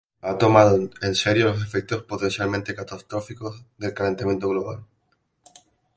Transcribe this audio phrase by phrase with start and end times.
[0.23, 4.83] Ha tomado en serio los efectos potencialmente catastróficos del calentamiento global.